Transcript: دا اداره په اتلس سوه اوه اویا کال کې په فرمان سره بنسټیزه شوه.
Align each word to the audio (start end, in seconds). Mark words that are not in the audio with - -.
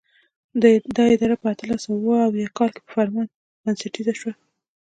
دا 0.97 1.03
اداره 1.15 1.35
په 1.41 1.47
اتلس 1.53 1.79
سوه 1.85 1.97
اوه 2.01 2.17
اویا 2.27 2.47
کال 2.57 2.69
کې 2.75 2.81
په 2.85 2.91
فرمان 2.95 3.27
سره 3.31 3.61
بنسټیزه 3.63 4.13
شوه. 4.19 4.33